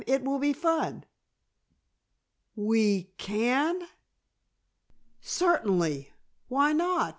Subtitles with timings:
[0.07, 1.03] It will be fun."
[2.55, 3.87] "We can?"
[5.19, 6.11] "Certainly.
[6.47, 7.09] Why not?